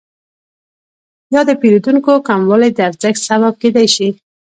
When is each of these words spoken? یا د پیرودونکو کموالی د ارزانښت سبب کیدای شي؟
یا 1.33 1.41
د 1.49 1.51
پیرودونکو 1.61 2.13
کموالی 2.27 2.69
د 2.73 2.79
ارزانښت 2.89 3.21
سبب 3.29 3.53
کیدای 3.61 3.87
شي؟ 3.95 4.09